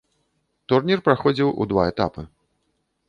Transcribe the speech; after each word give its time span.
Турнір 0.71 1.03
праходзіў 1.07 1.51
у 1.61 1.67
два 1.73 1.83
этапы. 1.93 2.21